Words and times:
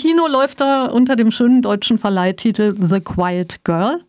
Kino 0.00 0.26
läuft 0.26 0.62
er 0.62 0.94
unter 0.94 1.14
dem 1.14 1.30
schönen 1.30 1.60
deutschen 1.60 1.98
Verleihtitel 1.98 2.74
The 2.74 3.00
Quiet 3.00 3.62
Girl. 3.64 4.00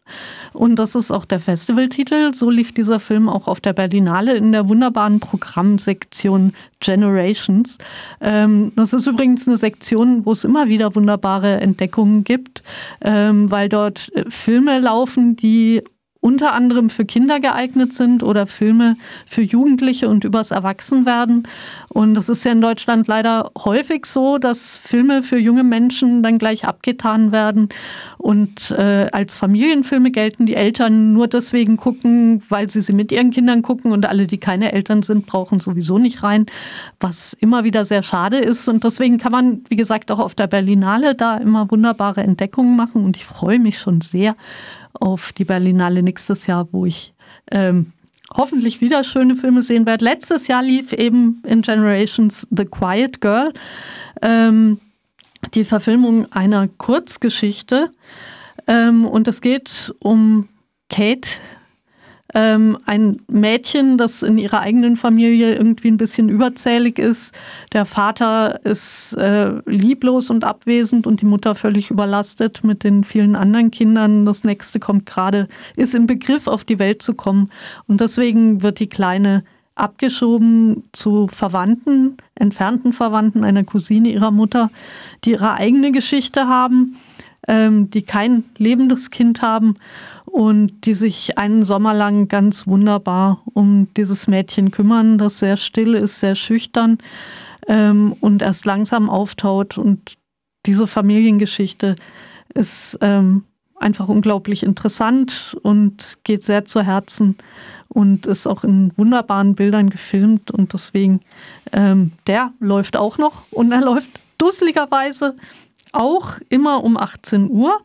Und 0.53 0.77
das 0.77 0.95
ist 0.95 1.11
auch 1.11 1.25
der 1.25 1.41
Festivaltitel. 1.41 2.33
So 2.33 2.49
lief 2.49 2.73
dieser 2.73 3.01
Film 3.01 3.27
auch 3.27 3.45
auf 3.45 3.59
der 3.59 3.73
Berlinale 3.73 4.33
in 4.35 4.53
der 4.53 4.69
wunderbaren 4.69 5.19
Programmsektion 5.19 6.53
Generations. 6.79 7.77
Ähm, 8.21 8.71
das 8.77 8.93
ist 8.93 9.05
übrigens 9.05 9.45
eine 9.49 9.57
Sektion, 9.57 10.25
wo 10.25 10.31
es 10.31 10.45
immer 10.45 10.69
wieder 10.69 10.95
wunderbare 10.95 11.59
Entdeckungen 11.59 12.23
gibt, 12.23 12.63
ähm, 13.01 13.51
weil 13.51 13.67
dort 13.67 14.15
äh, 14.15 14.23
Filme 14.29 14.79
laufen, 14.79 15.35
die 15.35 15.83
unter 16.21 16.53
anderem 16.53 16.89
für 16.91 17.03
Kinder 17.03 17.39
geeignet 17.39 17.93
sind 17.93 18.21
oder 18.21 18.45
Filme 18.45 18.95
für 19.25 19.41
Jugendliche 19.41 20.07
und 20.07 20.23
übers 20.23 20.51
Erwachsenwerden. 20.51 21.47
Und 21.89 22.13
das 22.13 22.29
ist 22.29 22.43
ja 22.43 22.51
in 22.51 22.61
Deutschland 22.61 23.07
leider 23.07 23.51
häufig 23.57 24.05
so, 24.05 24.37
dass 24.37 24.77
Filme 24.77 25.23
für 25.23 25.39
junge 25.39 25.63
Menschen 25.63 26.21
dann 26.21 26.37
gleich 26.37 26.65
abgetan 26.65 27.31
werden 27.31 27.69
und 28.19 28.69
äh, 28.69 29.07
als 29.11 29.35
Familienfilme 29.35 30.11
gelten, 30.11 30.45
die 30.45 30.55
Eltern 30.55 31.11
nur 31.11 31.27
deswegen 31.27 31.75
gucken, 31.75 32.43
weil 32.49 32.69
sie 32.69 32.81
sie 32.81 32.93
mit 32.93 33.11
ihren 33.11 33.31
Kindern 33.31 33.63
gucken 33.63 33.91
und 33.91 34.05
alle, 34.05 34.27
die 34.27 34.37
keine 34.37 34.73
Eltern 34.73 35.01
sind, 35.01 35.25
brauchen 35.25 35.59
sowieso 35.59 35.97
nicht 35.97 36.21
rein, 36.21 36.45
was 36.99 37.33
immer 37.33 37.63
wieder 37.63 37.83
sehr 37.83 38.03
schade 38.03 38.37
ist. 38.37 38.69
Und 38.69 38.83
deswegen 38.83 39.17
kann 39.17 39.31
man, 39.31 39.63
wie 39.69 39.75
gesagt, 39.75 40.11
auch 40.11 40.19
auf 40.19 40.35
der 40.35 40.47
Berlinale 40.47 41.15
da 41.15 41.37
immer 41.37 41.71
wunderbare 41.71 42.21
Entdeckungen 42.21 42.75
machen 42.75 43.03
und 43.03 43.17
ich 43.17 43.25
freue 43.25 43.57
mich 43.57 43.79
schon 43.79 44.01
sehr 44.01 44.35
auf 44.93 45.33
die 45.33 45.45
Berlinale 45.45 46.03
nächstes 46.03 46.47
Jahr, 46.47 46.67
wo 46.71 46.85
ich 46.85 47.13
ähm, 47.51 47.93
hoffentlich 48.33 48.81
wieder 48.81 49.03
schöne 49.03 49.35
Filme 49.35 49.61
sehen 49.61 49.85
werde. 49.85 50.05
Letztes 50.05 50.47
Jahr 50.47 50.63
lief 50.63 50.93
eben 50.93 51.41
in 51.45 51.61
Generations 51.61 52.47
The 52.49 52.65
Quiet 52.65 53.21
Girl, 53.21 53.53
ähm, 54.21 54.79
die 55.53 55.65
Verfilmung 55.65 56.31
einer 56.31 56.67
Kurzgeschichte. 56.67 57.91
Ähm, 58.67 59.05
und 59.05 59.27
es 59.27 59.41
geht 59.41 59.93
um 59.99 60.47
Kate, 60.89 61.29
ähm, 62.33 62.77
ein 62.85 63.21
Mädchen, 63.27 63.97
das 63.97 64.23
in 64.23 64.37
ihrer 64.37 64.61
eigenen 64.61 64.95
Familie 64.95 65.55
irgendwie 65.55 65.89
ein 65.89 65.97
bisschen 65.97 66.29
überzählig 66.29 66.97
ist. 66.97 67.37
Der 67.73 67.85
Vater 67.85 68.63
ist 68.65 69.13
äh, 69.13 69.59
lieblos 69.65 70.29
und 70.29 70.43
abwesend 70.43 71.07
und 71.07 71.21
die 71.21 71.25
Mutter 71.25 71.55
völlig 71.55 71.91
überlastet 71.91 72.63
mit 72.63 72.83
den 72.83 73.03
vielen 73.03 73.35
anderen 73.35 73.71
Kindern. 73.71 74.25
Das 74.25 74.43
nächste 74.43 74.79
kommt 74.79 75.05
gerade, 75.05 75.47
ist 75.75 75.93
im 75.93 76.07
Begriff, 76.07 76.47
auf 76.47 76.63
die 76.63 76.79
Welt 76.79 77.01
zu 77.01 77.13
kommen. 77.13 77.49
Und 77.87 78.01
deswegen 78.01 78.61
wird 78.61 78.79
die 78.79 78.89
Kleine 78.89 79.43
abgeschoben 79.75 80.83
zu 80.93 81.27
Verwandten, 81.27 82.17
entfernten 82.35 82.93
Verwandten, 82.93 83.43
einer 83.43 83.63
Cousine 83.63 84.09
ihrer 84.09 84.31
Mutter, 84.31 84.69
die 85.23 85.31
ihre 85.31 85.53
eigene 85.53 85.91
Geschichte 85.91 86.47
haben, 86.47 86.97
ähm, 87.47 87.89
die 87.89 88.03
kein 88.03 88.43
lebendes 88.57 89.09
Kind 89.09 89.41
haben 89.41 89.75
und 90.31 90.85
die 90.85 90.93
sich 90.93 91.37
einen 91.37 91.65
Sommer 91.65 91.93
lang 91.93 92.27
ganz 92.27 92.65
wunderbar 92.65 93.41
um 93.53 93.87
dieses 93.95 94.27
Mädchen 94.27 94.71
kümmern, 94.71 95.17
das 95.17 95.39
sehr 95.39 95.57
still 95.57 95.93
ist, 95.93 96.19
sehr 96.19 96.35
schüchtern 96.35 96.99
ähm, 97.67 98.15
und 98.21 98.41
erst 98.41 98.65
langsam 98.65 99.09
auftaut. 99.09 99.77
Und 99.77 100.13
diese 100.65 100.87
Familiengeschichte 100.87 101.95
ist 102.53 102.97
ähm, 103.01 103.43
einfach 103.75 104.07
unglaublich 104.07 104.63
interessant 104.63 105.57
und 105.63 106.17
geht 106.23 106.43
sehr 106.43 106.65
zu 106.65 106.81
Herzen 106.81 107.35
und 107.89 108.25
ist 108.25 108.47
auch 108.47 108.63
in 108.63 108.93
wunderbaren 108.95 109.55
Bildern 109.55 109.89
gefilmt. 109.89 110.49
Und 110.49 110.71
deswegen, 110.71 111.19
ähm, 111.73 112.13
der 112.25 112.53
läuft 112.59 112.95
auch 112.95 113.17
noch 113.17 113.43
und 113.51 113.71
er 113.73 113.81
läuft 113.81 114.09
dusseligerweise 114.37 115.35
auch 115.91 116.39
immer 116.47 116.85
um 116.85 116.95
18 116.95 117.49
Uhr. 117.49 117.81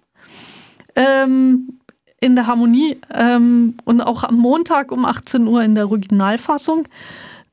Ähm, 0.94 1.80
in 2.26 2.36
der 2.36 2.46
Harmonie 2.46 2.98
ähm, 3.14 3.74
und 3.84 4.00
auch 4.00 4.24
am 4.24 4.36
Montag 4.36 4.92
um 4.92 5.06
18 5.06 5.46
Uhr 5.46 5.62
in 5.62 5.74
der 5.74 5.86
Originalfassung. 5.86 6.86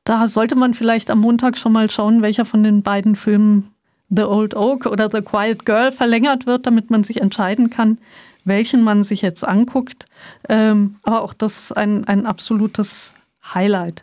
Da 0.02 0.28
sollte 0.28 0.56
man 0.56 0.74
vielleicht 0.74 1.10
am 1.10 1.20
Montag 1.20 1.56
schon 1.56 1.72
mal 1.72 1.90
schauen, 1.90 2.20
welcher 2.20 2.44
von 2.44 2.62
den 2.62 2.82
beiden 2.82 3.16
Filmen 3.16 3.70
The 4.10 4.24
Old 4.24 4.54
Oak 4.54 4.86
oder 4.86 5.08
The 5.10 5.22
Quiet 5.22 5.64
Girl 5.64 5.92
verlängert 5.92 6.46
wird, 6.46 6.66
damit 6.66 6.90
man 6.90 7.04
sich 7.04 7.20
entscheiden 7.20 7.70
kann, 7.70 7.98
welchen 8.44 8.82
man 8.82 9.04
sich 9.04 9.22
jetzt 9.22 9.46
anguckt. 9.46 10.06
Ähm, 10.48 10.96
aber 11.04 11.22
auch 11.22 11.32
das 11.32 11.72
ein, 11.72 12.04
ein 12.04 12.26
absolutes 12.26 13.12
Highlight. 13.54 14.02